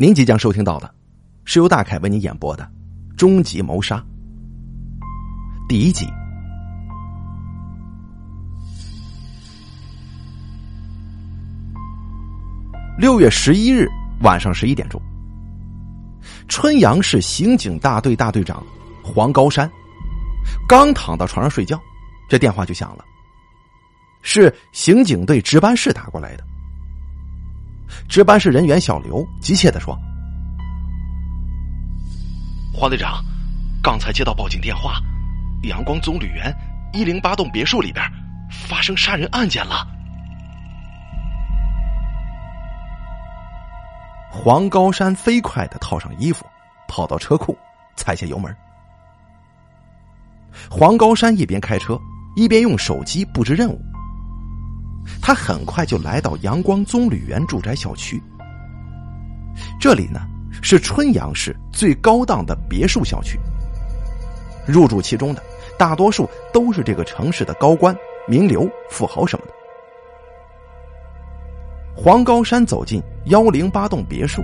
[0.00, 0.94] 您即将收听到的，
[1.44, 2.62] 是由大凯为您演播的
[3.16, 3.96] 《终极谋杀》
[5.68, 6.06] 第一集。
[12.96, 13.88] 六月十一日
[14.22, 15.02] 晚上十一点钟，
[16.46, 18.64] 春阳市刑警大队大队长
[19.02, 19.68] 黄高山
[20.68, 21.76] 刚躺到床上睡觉，
[22.28, 23.04] 这电话就响了，
[24.22, 26.44] 是刑警队值班室打过来的。
[28.08, 29.98] 值班室人员小刘急切的说
[32.72, 33.24] ：“黄队长，
[33.82, 35.00] 刚才接到报警电话，
[35.64, 36.54] 阳光棕榈园
[36.92, 38.04] 一零八栋别墅里边
[38.50, 39.86] 发生杀人案件了。”
[44.30, 46.46] 黄高山飞快的套上衣服，
[46.86, 47.58] 跑到车库，
[47.96, 48.54] 踩下油门。
[50.70, 51.98] 黄高山一边开车，
[52.36, 53.80] 一边用手机布置任务。
[55.20, 58.22] 他很快就来到阳光棕榈园住宅小区。
[59.80, 60.20] 这里呢
[60.62, 63.38] 是春阳市最高档的别墅小区。
[64.66, 65.42] 入住其中的
[65.78, 69.52] 大多数都是这个城市的高官、名流、富豪什么的。
[71.96, 74.42] 黄高山走进幺零八栋别墅，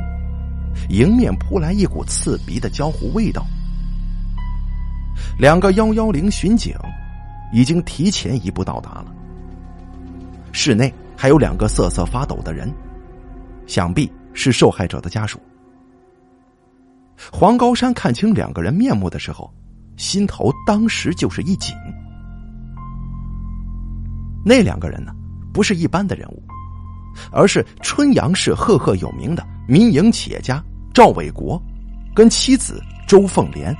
[0.88, 3.46] 迎面扑来一股刺鼻的焦糊味道。
[5.38, 6.74] 两个幺幺零巡警
[7.52, 9.13] 已经提前一步到达了。
[10.54, 12.72] 室内还有两个瑟瑟发抖的人，
[13.66, 15.40] 想必是受害者的家属。
[17.32, 19.52] 黄高山看清两个人面目的时候，
[19.96, 21.74] 心头当时就是一紧。
[24.44, 25.12] 那两个人呢，
[25.52, 26.40] 不是一般的人物，
[27.32, 30.62] 而是春阳市赫赫有名的民营企业家
[30.94, 31.60] 赵伟国，
[32.14, 33.76] 跟妻子周凤莲。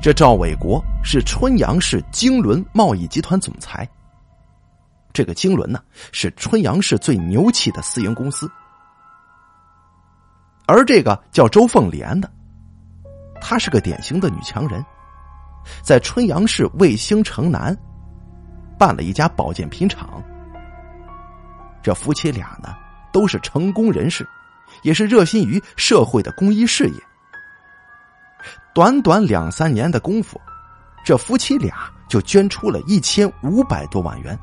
[0.00, 3.86] 这赵伟国是春阳市京伦贸易集团总裁。
[5.16, 8.46] 这个京伦呢，是春阳市最牛气的私营公司，
[10.66, 12.30] 而这个叫周凤莲的，
[13.40, 14.84] 她是个典型的女强人，
[15.82, 17.74] 在春阳市卫星城南
[18.78, 20.22] 办了一家保健品厂。
[21.82, 22.76] 这夫妻俩呢，
[23.10, 24.28] 都是成功人士，
[24.82, 27.00] 也是热心于社会的公益事业。
[28.74, 30.38] 短短两三年的功夫，
[31.02, 34.38] 这夫妻俩就捐出了一千五百多万元。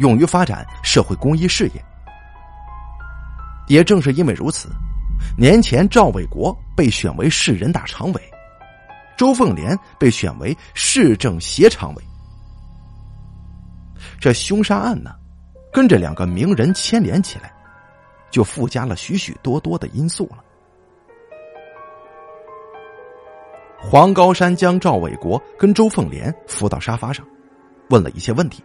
[0.00, 1.84] 勇于发展社会公益事业。
[3.68, 4.68] 也正是因为如此，
[5.38, 8.20] 年前赵伟国被选为市人大常委，
[9.16, 12.02] 周凤莲被选为市政协常委。
[14.18, 15.14] 这凶杀案呢，
[15.72, 17.52] 跟这两个名人牵连起来，
[18.30, 20.42] 就附加了许许多多的因素了。
[23.78, 27.24] 黄高山将赵伟国跟周凤莲扶到沙发上，
[27.88, 28.64] 问了一些问题。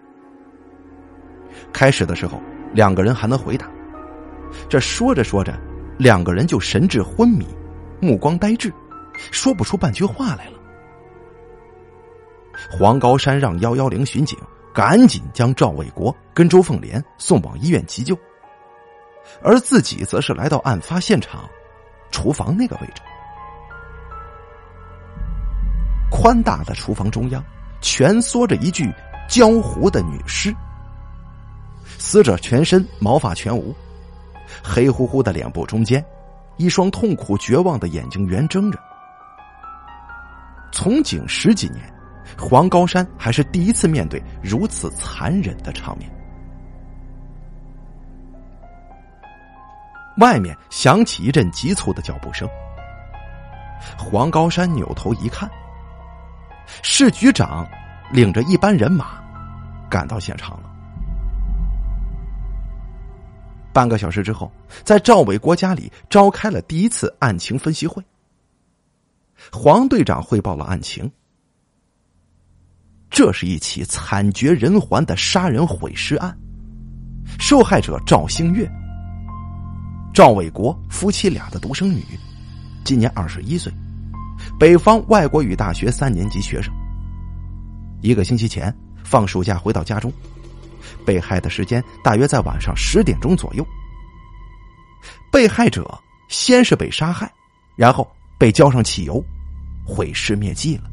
[1.71, 2.41] 开始的时候，
[2.73, 3.67] 两个人还能回答。
[4.69, 5.57] 这说着说着，
[5.97, 7.45] 两个人就神志昏迷，
[7.99, 8.71] 目光呆滞，
[9.31, 10.53] 说不出半句话来了。
[12.71, 14.39] 黄高山让幺幺零巡警
[14.73, 18.17] 赶紧将赵伟国跟周凤莲送往医院急救，
[19.41, 21.49] 而自己则是来到案发现场，
[22.11, 23.01] 厨房那个位置。
[26.09, 27.43] 宽大的厨房中央，
[27.81, 28.89] 蜷缩着一具
[29.27, 30.55] 焦糊的女尸。
[32.05, 33.75] 死者全身毛发全无，
[34.63, 36.05] 黑乎乎的脸部中间，
[36.55, 38.77] 一双痛苦绝望的眼睛圆睁着。
[40.71, 41.81] 从警十几年，
[42.37, 46.07] 黄高山还是第一次面对如此残忍的场面。
[50.19, 52.47] 外面响起一阵急促的脚步声，
[53.97, 55.49] 黄高山扭头一看，
[56.83, 57.67] 市局长
[58.11, 59.19] 领着一班人马
[59.89, 60.74] 赶到现场了。
[63.75, 64.49] 半个小时之后，
[64.85, 68.01] 在赵伟国家里召开了第一次案情分析会。
[69.51, 71.11] 黄队长汇报了案情：
[73.09, 76.33] 这是一起惨绝人寰的杀人毁尸案，
[77.37, 78.65] 受害者赵星月、
[80.13, 82.01] 赵伟国夫妻俩的独生女，
[82.85, 83.69] 今年二十一岁，
[84.57, 86.73] 北方外国语大学三年级学生。
[87.99, 88.73] 一个星期前
[89.03, 90.09] 放暑假回到家中。
[91.05, 93.65] 被害的时间大约在晚上十点钟左右。
[95.31, 95.99] 被害者
[96.29, 97.31] 先是被杀害，
[97.75, 99.23] 然后被浇上汽油，
[99.85, 100.83] 毁尸灭迹了。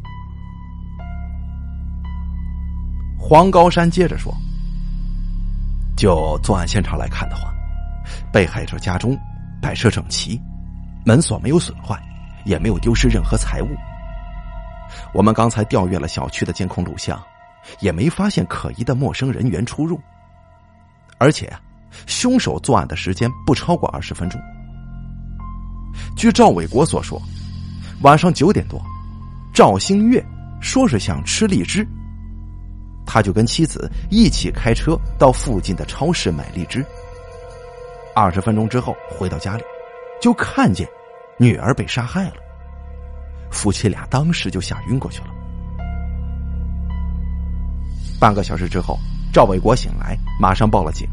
[3.19, 4.35] 黄高山接着说
[5.97, 7.55] ：“就作案现场来看的话，
[8.33, 9.17] 被害者家中
[9.63, 10.39] 摆设整齐，
[11.07, 11.97] 门锁没有损坏，
[12.45, 13.69] 也没有丢失任何财物。
[15.15, 17.23] 我们刚才调阅了小区的监控录像。”
[17.81, 20.01] 也没发现可疑的陌生人员出入，
[21.19, 21.61] 而且啊，
[22.07, 24.41] 凶手作案的时间不超过二十分钟，
[26.17, 27.21] 据赵伟国所说，
[28.03, 28.81] 晚上九点多，
[29.55, 30.25] 赵星月
[30.61, 31.87] 说是想吃荔枝，
[33.07, 36.85] 他就跟妻子一起开车到附近的超市买荔枝。
[38.15, 39.63] 二十分钟之后回到家里，
[40.21, 40.89] 就看见
[41.39, 42.35] 女儿被杀害了。
[43.51, 45.29] 夫妻俩当时就吓晕过去了。
[48.23, 48.97] 半个小时之后，
[49.33, 51.09] 赵伟国醒来，马上报了警。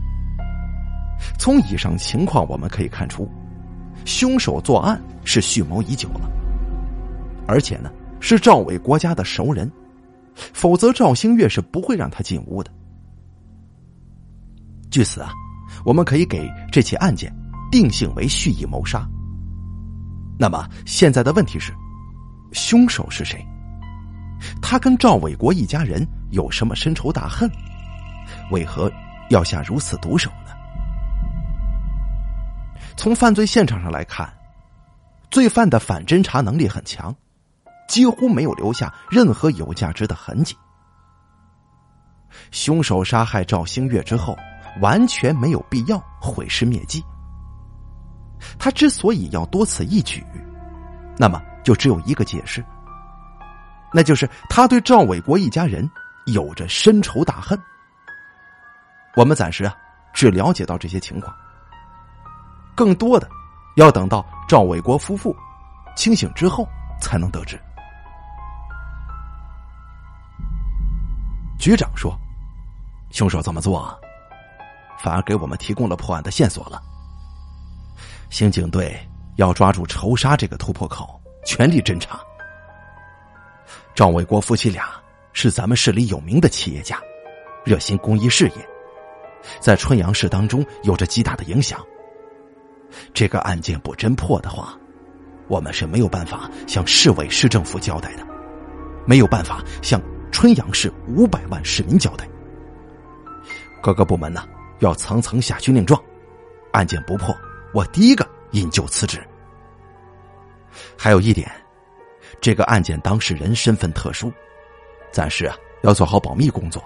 [1.39, 3.27] 从以上情况我们可以看出，
[4.05, 6.29] 凶手作案是蓄谋已久了，
[7.47, 7.89] 而且呢
[8.19, 9.71] 是赵伟国家的熟人，
[10.35, 12.69] 否则赵星月是不会让他进屋的。
[14.91, 15.31] 据此啊，
[15.83, 17.35] 我们可以给这起案件
[17.71, 19.03] 定性为蓄意谋杀。
[20.37, 21.73] 那么现在的问题是，
[22.51, 23.43] 凶手是谁？
[24.61, 27.49] 他跟赵伟国一家人有什么深仇大恨？
[28.51, 28.91] 为何
[29.29, 30.51] 要下如此毒手呢？
[32.95, 34.31] 从犯罪现场上来看，
[35.31, 37.15] 罪犯的反侦查能力很强，
[37.87, 40.55] 几乎没有留下任何有价值的痕迹。
[42.51, 44.37] 凶手杀害赵星月之后，
[44.81, 47.03] 完全没有必要毁尸灭迹。
[48.57, 50.23] 他之所以要多此一举，
[51.17, 52.63] 那么就只有一个解释，
[53.91, 55.89] 那就是他对赵伟国一家人
[56.31, 57.59] 有着深仇大恨。
[59.15, 59.75] 我们暂时啊，
[60.13, 61.35] 只了解到这些情况。
[62.75, 63.29] 更多的，
[63.75, 65.35] 要等到赵伟国夫妇
[65.95, 66.67] 清醒之后
[67.01, 67.59] 才能得知。
[71.59, 72.17] 局长说
[73.11, 73.99] ：“凶手这么做，
[74.97, 76.81] 反而给我们提供了破案的线索了。
[78.29, 78.97] 刑警队
[79.35, 82.17] 要抓住仇杀这个突破口，全力侦查。
[83.93, 84.89] 赵伟国夫妻俩
[85.41, 86.99] 是咱们市里有名的企业家，
[87.63, 88.69] 热心公益事业，
[89.61, 91.79] 在春阳市当中有着极大的影响。”
[93.15, 94.77] 这个案件不侦破的话，
[95.47, 98.27] 我们是没有办法向市委市政府交代的，
[99.05, 102.27] 没有办法向春阳市五百万市民交代。
[103.81, 104.45] 各个部门呢
[104.79, 106.03] 要层层下军令状，
[106.73, 107.33] 案件不破，
[107.73, 109.25] 我第一个引咎辞职。
[110.97, 111.49] 还有一点，
[112.41, 114.29] 这个案件当事人身份特殊，
[115.11, 116.83] 暂时啊要做好保密工作。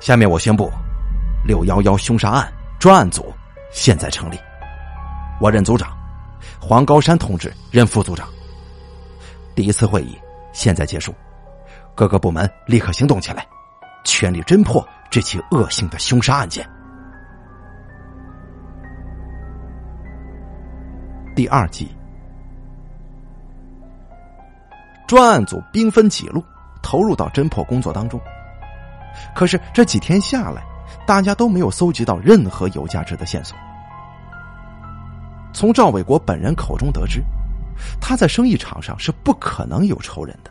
[0.00, 0.70] 下面我宣布，
[1.46, 3.32] 六幺幺凶杀案专案组。
[3.74, 4.38] 现在成立，
[5.40, 5.96] 我任组长，
[6.60, 8.28] 黄高山同志任副组长。
[9.54, 10.14] 第一次会议
[10.52, 11.14] 现在结束，
[11.94, 13.46] 各个部门立刻行动起来，
[14.04, 16.68] 全力侦破这起恶性的凶杀案件。
[21.34, 21.96] 第二季，
[25.06, 26.42] 专案组兵分几路，
[26.82, 28.20] 投入到侦破工作当中。
[29.34, 30.62] 可是这几天下来。
[31.06, 33.56] 大家都没有搜集到任何有价值的线索。
[35.52, 37.20] 从赵伟国本人口中得知，
[38.00, 40.50] 他在生意场上是不可能有仇人的。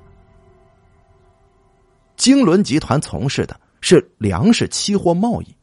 [2.17, 5.55] 京伦集团从事的是粮食期货贸易，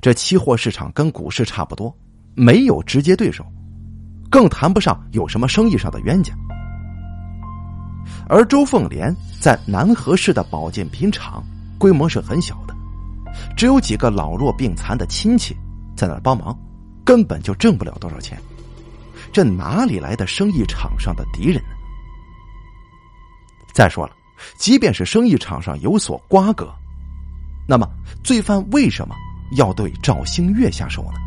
[0.00, 1.94] 这期货市场跟股市差不多，
[2.34, 3.44] 没有直接对手，
[4.30, 6.32] 更谈不上有什么生意上的冤家。
[8.28, 11.42] 而周凤莲在南河市的保健品厂，
[11.78, 12.74] 规模是很小的。
[13.56, 15.56] 只有几个老弱病残的亲戚
[15.96, 16.58] 在那帮忙，
[17.04, 18.38] 根本就挣不了多少钱。
[19.32, 21.68] 这哪里来的生意场上的敌人呢？
[23.72, 24.12] 再说了，
[24.56, 26.72] 即便是生意场上有所瓜葛，
[27.66, 27.88] 那么
[28.24, 29.14] 罪犯为什么
[29.56, 31.20] 要对赵星月下手呢？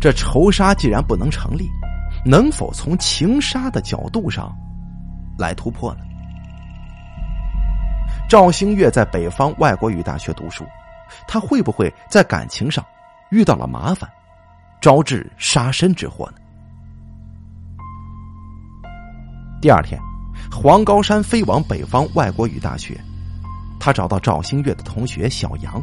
[0.00, 1.70] 这仇杀既然不能成立，
[2.24, 4.54] 能否从情杀的角度上
[5.38, 6.00] 来突破呢？
[8.28, 10.64] 赵星月在北方外国语大学读书，
[11.26, 12.84] 他会不会在感情上
[13.30, 14.08] 遇到了麻烦，
[14.80, 16.34] 招致杀身之祸呢？
[19.60, 20.00] 第二天，
[20.50, 23.00] 黄高山飞往北方外国语大学，
[23.78, 25.82] 他找到赵星月的同学小杨。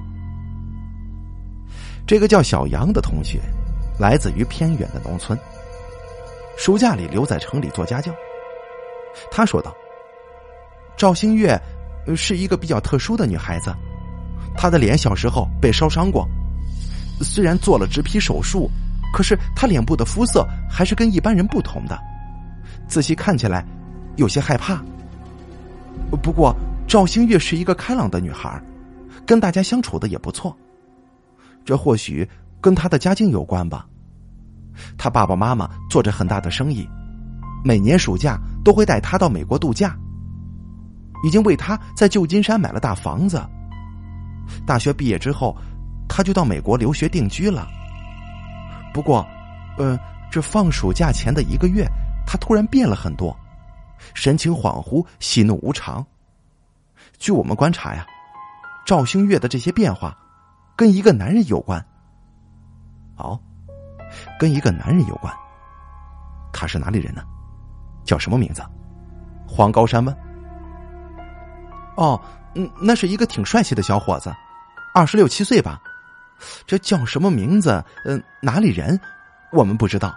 [2.05, 3.41] 这个叫小杨的同学，
[3.99, 5.37] 来自于偏远的农村，
[6.57, 8.11] 暑假里留在城里做家教。
[9.31, 9.73] 他说道
[10.97, 11.57] ：“赵星月。”
[12.15, 13.69] 是一个比较特殊的女孩子，
[14.55, 16.25] 她的脸小时候被烧伤过，
[17.19, 18.71] 虽然做了植皮手术，
[19.13, 21.99] 可是她脸部的肤色还是跟一般人不同的，
[22.87, 23.61] 仔细看起来
[24.15, 24.81] 有些害怕。
[26.23, 26.55] 不过
[26.87, 28.57] 赵星月是一个开朗的女孩，
[29.25, 30.55] 跟大家相处的也不错，
[31.65, 32.25] 这或许
[32.61, 33.85] 跟她的家境有关吧。
[34.97, 36.87] 他爸爸妈妈做着很大的生意，
[37.63, 39.95] 每年暑假都会带他到美国度假。
[41.23, 43.41] 已经为他在旧金山买了大房子。
[44.65, 45.57] 大学毕业之后，
[46.07, 47.67] 他就到美国留学定居了。
[48.93, 49.27] 不过，
[49.77, 49.97] 呃，
[50.31, 51.87] 这放暑假前的一个月，
[52.25, 53.35] 他突然变了很多，
[54.13, 56.05] 神情恍惚，喜怒无常。
[57.17, 58.05] 据我们观察呀，
[58.85, 60.15] 赵星月的这些变化，
[60.75, 61.83] 跟一个男人有关。
[63.17, 63.39] 哦，
[64.39, 65.33] 跟一个男人有关。
[66.53, 67.23] 他是哪里人呢？
[68.03, 68.63] 叫什么名字？
[69.47, 70.15] 黄高山问。
[71.95, 72.19] 哦，
[72.55, 74.33] 嗯，那是一个挺帅气的小伙子，
[74.93, 75.79] 二十六七岁吧。
[76.65, 77.83] 这叫什么名字？
[78.05, 78.99] 嗯，哪里人？
[79.51, 80.15] 我们不知道。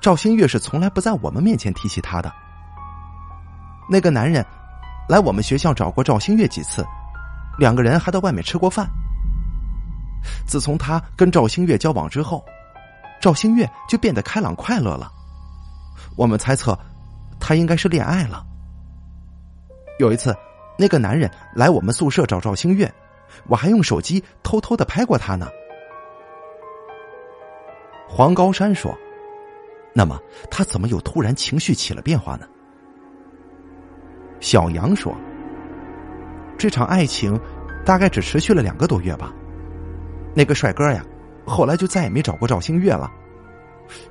[0.00, 2.32] 赵星月是从来不在我们面前提起他的。
[3.88, 4.44] 那个男人
[5.08, 6.84] 来我们学校找过赵星月几次，
[7.58, 8.88] 两个人还到外面吃过饭。
[10.46, 12.44] 自从他跟赵星月交往之后，
[13.22, 15.10] 赵星月就变得开朗快乐了。
[16.16, 16.76] 我们猜测，
[17.38, 18.44] 他应该是恋爱了。
[20.00, 20.36] 有一次，
[20.76, 22.92] 那个男人来我们宿舍找赵星月。
[23.46, 25.48] 我还用手机偷偷的拍过他呢。
[28.06, 28.94] 黄高山说
[29.94, 32.46] ：“那么他怎么又突然情绪起了变化呢？”
[34.38, 35.16] 小杨说
[36.58, 37.40] ：“这场爱情
[37.86, 39.32] 大概只持续了两个多月吧。
[40.34, 41.02] 那个帅哥呀，
[41.52, 43.12] 后来就再也没找过赵星月了。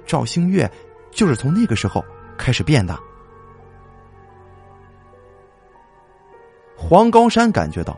[0.05, 0.69] 赵星月
[1.11, 2.05] 就是从那个时候
[2.37, 2.97] 开始变的。”
[6.77, 7.97] 黄高山感觉到。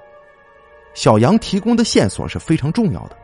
[0.95, 3.17] 小杨提供的线索是非常重要的。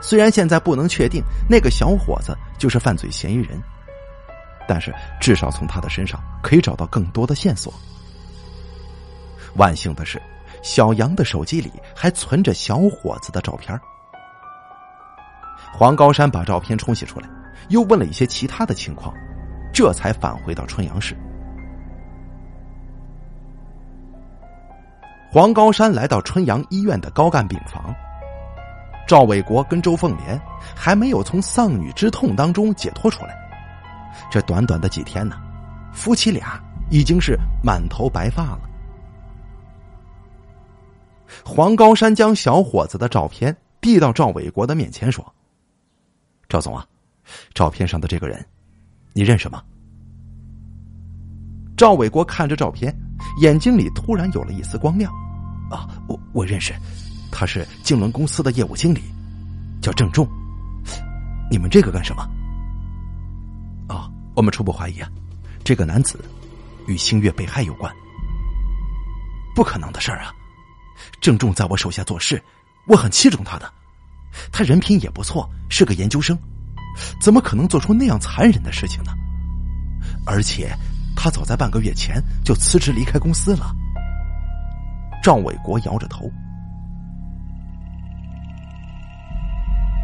[0.00, 3.62] 虽然现在不能确定那个小伙子就是犯罪嫌疑人，
[4.66, 7.72] 但是至少从他的身上可以找到更多的线索。
[9.54, 10.20] 万幸的是，
[10.60, 13.80] 小杨的手机里还存着小伙子的照片。
[15.72, 17.28] 黄高山把照片冲洗出来，
[17.70, 19.12] 又问了一些其他的情况，
[19.72, 21.16] 这才返回到春阳市。
[25.30, 27.94] 黄高山来到春阳医院的高干病房，
[29.08, 30.38] 赵伟国跟周凤莲
[30.76, 33.34] 还没有从丧女之痛当中解脱出来。
[34.30, 35.36] 这短短的几天呢，
[35.90, 36.60] 夫妻俩
[36.90, 38.60] 已经是满头白发了。
[41.42, 45.24] 黄高山将小伙子的照片递到赵伟国的面前，说
[46.52, 46.86] ：“赵总啊，
[47.54, 48.46] 照片上的这个人，
[49.14, 49.62] 你认识吗？”
[51.78, 52.94] 赵伟国看着照片，
[53.40, 55.10] 眼睛里突然有了一丝光亮。
[55.70, 56.74] 啊，我我认识，
[57.30, 59.00] 他是京伦公司的业务经理，
[59.80, 60.28] 叫郑重。
[61.50, 62.22] 你们这个干什么？
[63.88, 65.10] 啊，我们初步怀疑啊，
[65.64, 66.22] 这个男子
[66.86, 67.90] 与星月被害有关。
[69.54, 70.34] 不可能的事儿啊！
[71.18, 72.42] 郑重在我手下做事，
[72.88, 73.72] 我很器重他的，
[74.50, 76.38] 他人品也不错，是个研究生，
[77.20, 79.12] 怎么可能做出那样残忍的事情呢？
[80.26, 80.72] 而且，
[81.16, 83.74] 他早在半个月前就辞职离开公司了。
[85.22, 86.30] 赵伟国摇着头，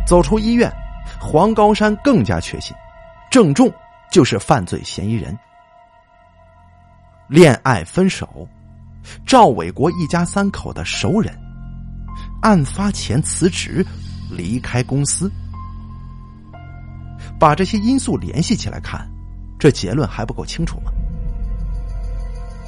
[0.07, 0.73] 走出医院。
[1.19, 2.77] 黄高山更加确信，
[3.31, 3.73] 郑重
[4.13, 5.37] 就是犯罪嫌疑人。
[7.29, 8.47] 恋爱分手，
[9.25, 11.35] 赵伟国一家三口的熟人，
[12.43, 13.85] 案发前辞职
[14.31, 15.31] 离开公司。
[17.39, 19.09] 把这些因素联系起来看，
[19.59, 20.93] 这结论还不够清楚吗？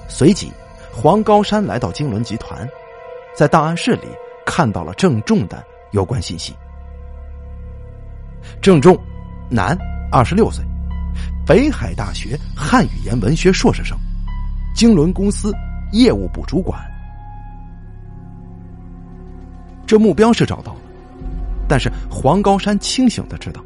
[0.08, 0.52] 随即。
[0.92, 2.68] 黄高山来到京伦集团，
[3.34, 4.08] 在档案室里
[4.44, 6.52] 看到了郑重的有关信息。
[8.60, 8.98] 郑重，
[9.48, 9.78] 男，
[10.10, 10.64] 二十六岁，
[11.46, 13.96] 北海大学汉语言文学硕士生，
[14.74, 15.54] 京伦公司
[15.92, 16.84] 业务部主管。
[19.86, 20.80] 这目标是找到了，
[21.70, 23.64] 但是黄高山清醒的知道，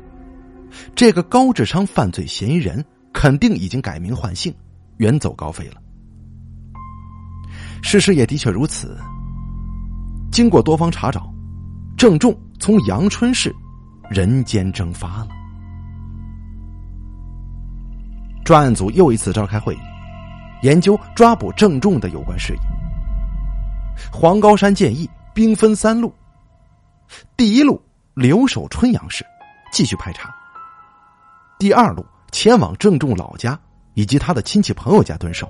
[0.94, 2.84] 这个高智商犯罪嫌疑人
[3.14, 4.54] 肯定已经改名换姓，
[4.99, 5.76] 远走高飞了。
[7.82, 8.94] 事实也的确如此。
[10.30, 11.32] 经过多方查找，
[11.96, 13.54] 郑重从阳春市
[14.11, 15.28] 人间蒸发了。
[18.44, 19.78] 专案组又一次召开会议，
[20.61, 22.58] 研究抓捕郑重的有关事宜。
[24.12, 26.12] 黄高山建议兵分三路：
[27.34, 27.80] 第一路
[28.14, 29.25] 留守春阳市，
[29.73, 30.30] 继续排查；
[31.59, 33.59] 第二路前往郑重老家
[33.94, 35.47] 以及他的亲戚朋友家蹲守；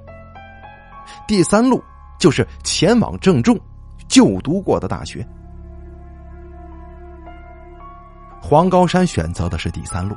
[1.27, 1.83] 第三路。
[2.17, 3.59] 就是前往郑重
[4.09, 5.27] 就读过的大学。
[8.41, 10.17] 黄高山选择的是第三路，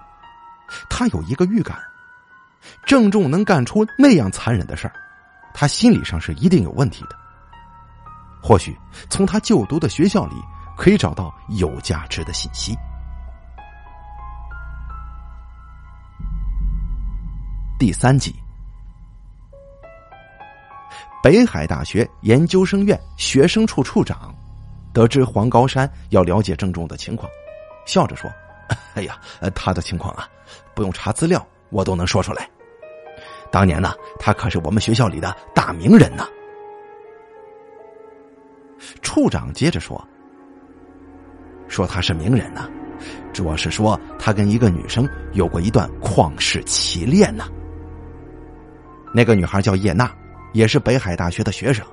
[0.90, 1.78] 他有一个预感，
[2.86, 4.94] 郑重能干出那样残忍的事儿，
[5.54, 7.18] 他心理上是一定有问题的。
[8.42, 8.78] 或许
[9.10, 10.36] 从他就读的学校里
[10.78, 12.78] 可以找到有价值的信息。
[17.80, 18.34] 第三集。
[21.24, 24.34] 北海大学研究生院学生处处长
[24.94, 27.30] 得知黄高山要了解郑重的情况，
[27.86, 28.32] 笑着说
[28.96, 29.20] ：“哎呀，
[29.54, 30.30] 他的情况啊，
[30.74, 32.50] 不用查资料，我都能说出来。
[33.52, 36.26] 当年呢，他可是我们学校里的大名人呢。”
[39.02, 40.08] 处长接着说
[41.78, 42.68] ：“说他是名人呢，
[43.32, 47.48] 主要是说他跟一个女生有过一段旷世奇恋呢。
[49.14, 50.12] 那个女孩叫叶娜，
[50.54, 51.86] 也是北海大学的学生，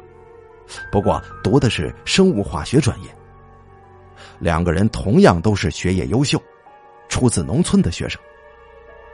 [0.90, 3.14] 不过读的是生物化学专业。
[4.38, 6.42] 两个人同样都是学业优秀，
[7.10, 8.18] 出自农村的学生，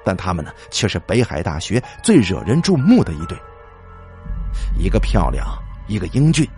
[0.04, 3.36] 但他们呢却是北海大学最惹人注目的一对。
[4.78, 5.44] 一个漂亮，
[5.88, 6.48] 一个英俊。”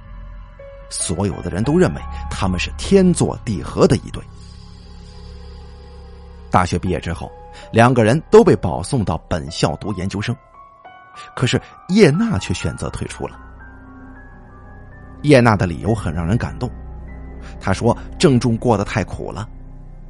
[0.92, 4.22] 所有的人都认为他们是天作地合的一对。
[6.50, 7.32] 大学毕业之后，
[7.72, 10.36] 两个人都被保送到本校读研究生，
[11.34, 13.38] 可是叶娜却选择退出了。
[15.22, 16.70] 叶娜的理由很让人感动，
[17.58, 19.48] 她说：“郑重过得太苦了，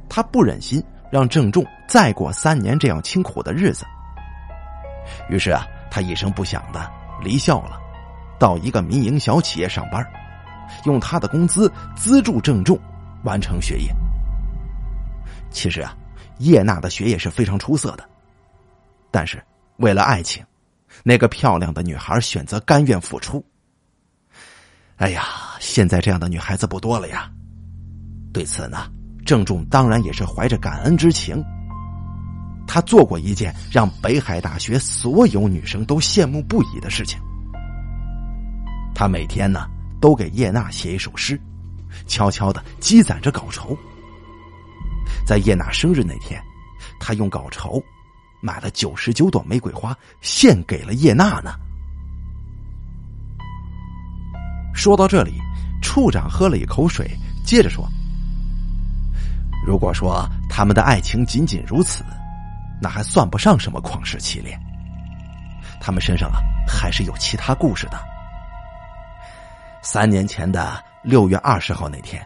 [0.09, 3.85] 她不忍心让郑重再过三年这样清苦的日子。”
[5.29, 7.79] 于是啊，她一声不响的离校了，
[8.37, 10.05] 到一个民营小企业上班。
[10.85, 12.79] 用他的工资资助郑重
[13.23, 13.93] 完成学业。
[15.49, 15.95] 其实啊，
[16.39, 18.03] 叶娜的学业是非常出色的，
[19.11, 19.43] 但是
[19.77, 20.43] 为了爱情，
[21.03, 23.43] 那个漂亮的女孩选择甘愿付出。
[24.97, 25.23] 哎呀，
[25.59, 27.29] 现在这样的女孩子不多了呀。
[28.31, 28.89] 对此呢，
[29.25, 31.43] 郑重当然也是怀着感恩之情。
[32.65, 37.19] 他做过一件让北海大学所有女生都羡慕不已的事情。
[38.95, 39.67] 他每天呢。
[40.03, 41.39] 都给叶娜写一首诗，
[42.07, 43.73] 悄悄的积攒着稿酬。
[45.25, 46.43] 在叶娜生日那天，
[46.99, 47.81] 他用稿酬
[48.41, 51.53] 买了九十九朵玫瑰花，献给了叶娜呢。
[54.75, 55.39] 说到这里，
[55.81, 57.09] 处长喝了一口水，
[57.45, 57.89] 接着说
[59.65, 62.03] ：“如果说他们的爱情仅仅如此，
[62.81, 64.59] 那还算不上什么旷世奇恋。
[65.79, 67.97] 他们身上啊，还是有其他故事的。”
[69.85, 72.25] 三年前的六月二十号那天，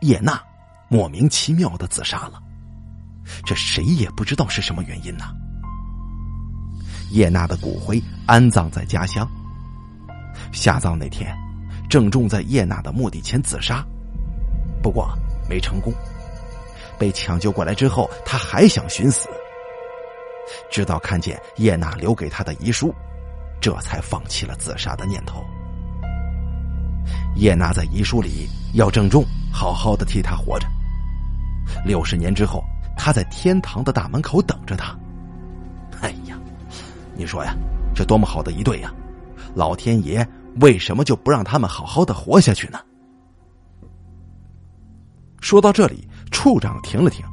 [0.00, 0.42] 叶娜
[0.88, 2.42] 莫名其妙的自杀了，
[3.44, 5.26] 这谁也不知道是什么原因呢？
[7.10, 9.28] 叶娜的骨灰安葬在家乡。
[10.50, 11.36] 下葬那天，
[11.90, 13.84] 郑重在叶娜的墓地前自杀，
[14.82, 15.12] 不过
[15.46, 15.92] 没成功。
[16.98, 19.28] 被抢救过来之后，他还想寻死，
[20.70, 22.94] 直到看见叶娜留给他的遗书，
[23.60, 25.44] 这才放弃了自杀的念头。
[27.34, 30.66] 叶娜在遗书里要郑重好好的替他活着。
[31.84, 32.62] 六十年之后，
[32.96, 34.96] 他在天堂的大门口等着他。
[36.00, 36.36] 哎呀，
[37.14, 37.54] 你说呀，
[37.94, 38.92] 这多么好的一对呀！
[39.54, 40.26] 老天爷
[40.60, 42.78] 为什么就不让他们好好的活下去呢？
[45.40, 47.24] 说到这里，处长停了停。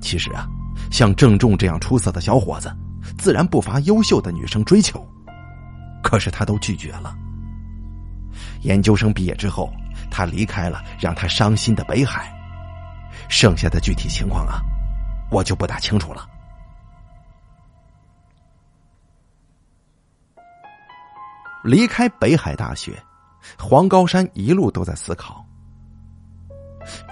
[0.00, 0.46] 其实啊，
[0.90, 2.74] 像郑重这样出色的小伙子，
[3.18, 5.04] 自然不乏优秀的女生追求，
[6.02, 7.16] 可是他都拒绝了。
[8.62, 9.72] 研究生毕业之后，
[10.10, 12.32] 他离开了让他伤心的北海。
[13.28, 14.60] 剩下的具体情况啊，
[15.30, 16.28] 我就不大清楚了。
[21.64, 22.96] 离开北海大学，
[23.58, 25.44] 黄高山一路都在思考：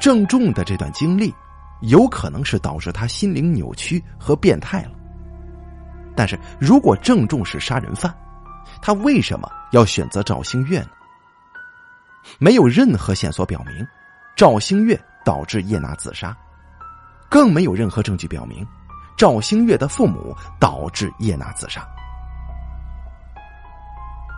[0.01, 1.35] 郑重的这段经历，
[1.81, 4.93] 有可能是导致他心灵扭曲和变态了。
[6.15, 8.15] 但是如果郑重是杀人犯，
[8.81, 10.91] 他为什么要选择赵星月呢？
[12.39, 13.87] 没有任何线索表明
[14.37, 16.37] 赵星月导致叶娜自杀，
[17.29, 18.67] 更没有任何证据表明
[19.17, 21.87] 赵星月的父母导致叶娜自杀。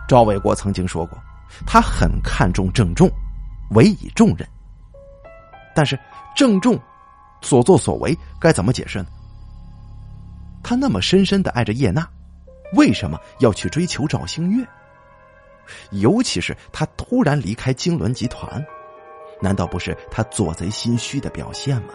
[0.07, 1.17] 赵伟国曾经说过，
[1.65, 3.09] 他很看重郑重，
[3.71, 4.47] 委以重任。
[5.75, 5.99] 但是
[6.35, 6.79] 郑重
[7.41, 9.07] 所作所为该怎么解释呢？
[10.63, 12.07] 他那么深深的爱着叶娜，
[12.73, 14.67] 为什么要去追求赵星月？
[15.91, 18.65] 尤其是他突然离开经纶集团，
[19.41, 21.93] 难道不是他做贼心虚的表现吗？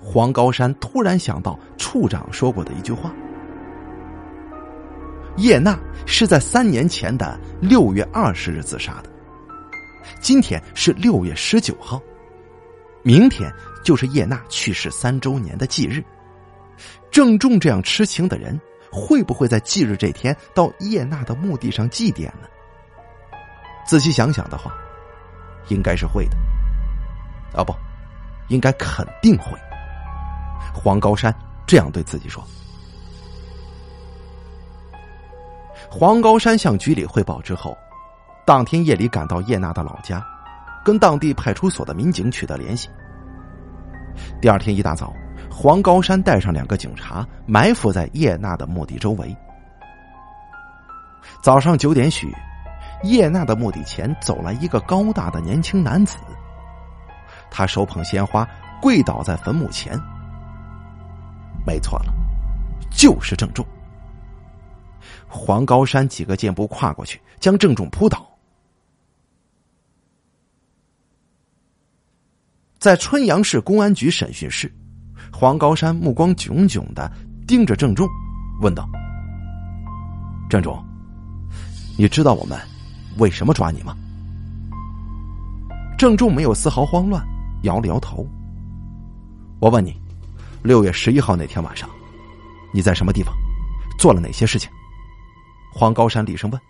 [0.00, 3.12] 黄高山突然想到处长说过的一句话
[5.36, 5.76] ：“叶娜
[6.06, 9.10] 是在三年前的六月二十日自杀的，
[10.20, 12.00] 今天是六月十九号，
[13.02, 13.52] 明天
[13.82, 16.00] 就是叶娜去世三周年的忌日。
[17.10, 18.58] 郑重这样痴情的人。”
[18.90, 22.48] 会不会在忌日这天到叶娜的墓地上祭奠呢？
[23.86, 24.72] 仔细想想的话，
[25.68, 26.36] 应该是会的。
[27.58, 27.74] 啊，不，
[28.48, 29.58] 应该肯定会。
[30.74, 31.34] 黄高山
[31.66, 32.44] 这样对自己说。
[35.90, 37.76] 黄高山向局里汇报之后，
[38.44, 40.22] 当天夜里赶到叶娜的老家，
[40.84, 42.90] 跟当地派出所的民警取得联系。
[44.40, 45.14] 第二天一大早，
[45.60, 49.36] 黄高山带上两个警察埋伏在叶娜的墓地周围。
[51.42, 52.32] 早上九点许，
[53.02, 56.16] 叶娜的墓地前走来一个高大的年轻男子，
[57.50, 58.48] 他手捧鲜花，
[58.80, 60.00] 跪倒在坟墓前。
[61.66, 62.14] 没错了，
[62.88, 63.66] 就是郑重。
[65.26, 68.24] 黄高山几个箭步跨过去，将郑重扑倒。
[72.78, 74.72] 在春阳市公安局审讯室，
[75.32, 77.10] 黄高山目光炯炯的
[77.46, 78.08] 盯着郑重，
[78.60, 78.88] 问道
[80.50, 80.84] ：“郑重，
[81.96, 82.58] 你知道我们
[83.18, 83.96] 为什么抓你吗？”
[85.98, 87.24] 郑重没有丝毫慌乱，
[87.62, 88.26] 摇了摇头。
[89.60, 90.00] 我问你，
[90.62, 91.88] 六月十一号那天晚上，
[92.72, 93.34] 你在什么地方，
[93.98, 94.70] 做了哪些事情？
[95.72, 96.60] 黄高山厉声问：“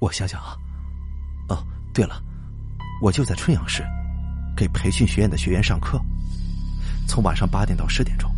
[0.00, 0.56] 我想想啊，
[1.48, 2.20] 哦，对了，
[3.00, 3.84] 我就在春阳市，
[4.56, 6.00] 给培训学院的学员上课，
[7.06, 8.30] 从晚上八点到十点钟。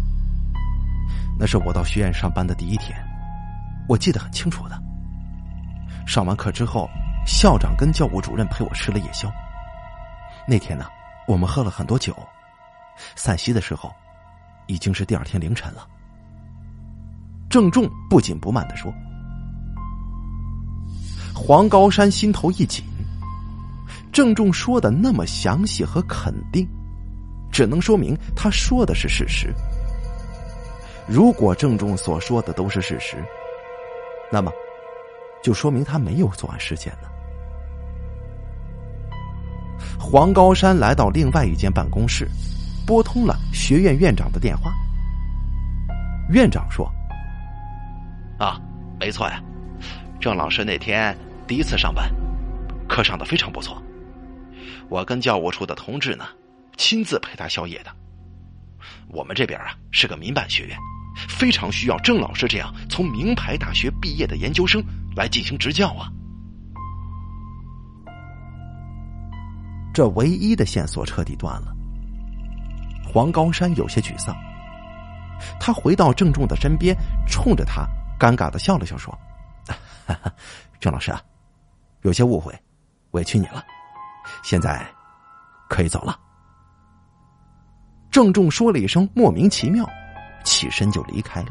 [1.38, 2.96] 那是我到学院上班的第一天，
[3.88, 4.80] 我记得很清楚的。
[6.06, 6.88] 上完课之后，
[7.26, 9.30] 校长跟教务主任陪我吃了夜宵。
[10.46, 10.86] 那天呢，
[11.26, 12.16] 我们喝了很多酒，
[13.16, 13.90] 散席的时候，
[14.66, 15.86] 已经是第二天凌晨了。”
[17.50, 18.92] 郑重不紧不慢的说
[21.34, 22.84] ：“黄高山心头一紧。
[24.12, 26.68] 郑重说的那么详细和肯定，
[27.54, 29.54] 只能说明他说的是事实。
[31.06, 33.16] 如果郑重所说的都是事实，
[34.28, 34.52] 那么
[35.40, 37.08] 就说明他没有作案时间呢。”
[40.00, 42.28] 黄高山来到另外一间办公室，
[42.84, 44.72] 拨通了学院院长的电话。
[46.30, 46.90] 院长说。
[48.36, 48.60] 啊，
[48.98, 49.40] 没错呀，
[50.18, 52.10] 郑老师那天第一次上班，
[52.88, 53.80] 课上的非常不错。
[54.88, 56.24] 我跟教务处的同志呢，
[56.76, 57.94] 亲自陪他宵夜的。
[59.08, 60.76] 我们这边啊是个民办学院，
[61.28, 64.82] 非常需要郑老师这样从名牌大学毕业的研究生
[65.16, 66.10] 来进行执教啊。
[69.92, 71.72] 这唯一的线索彻底断了。
[73.06, 74.34] 黄高山有些沮丧，
[75.60, 76.96] 他回到郑重的身边，
[77.28, 77.86] 冲着他。
[78.18, 79.16] 尴尬的笑了笑，说
[80.80, 81.20] ：“郑老师啊，
[82.02, 82.52] 有些误会，
[83.10, 83.62] 委屈你了。
[84.42, 84.84] 现在
[85.68, 86.18] 可以走了。”
[88.14, 89.84] 郑重说了一声“莫名其妙”，
[90.46, 91.48] 起身就离开了。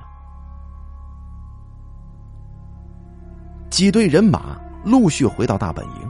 [3.70, 6.10] 几队人马陆续回到大本营，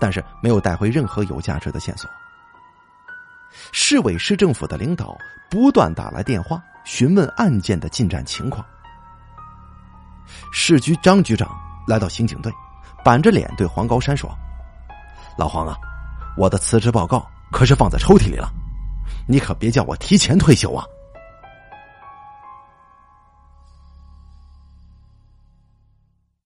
[0.00, 2.08] 但是没有带回任何有价值的线索。
[3.70, 5.14] 市委市政府的领导
[5.50, 8.64] 不断打来电话，询问案件的进展情况。
[10.54, 11.54] 市局张局长
[11.86, 12.50] 来到刑警队，
[13.04, 14.34] 板着脸对黄高山说
[15.36, 15.76] ：“老黄啊，
[16.34, 18.50] 我的辞职报告可是放在抽屉里了，
[19.26, 20.86] 你可别叫我提前退休啊。”